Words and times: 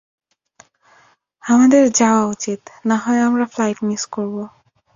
আমাদের 1.43 1.83
যাওয়া 1.91 2.23
উচিত, 2.25 2.61
নাহয় 2.85 3.21
আমরা 3.21 3.45
ফ্লাইট 3.45 3.77
মিস 3.83 4.03
করব। 4.11 4.35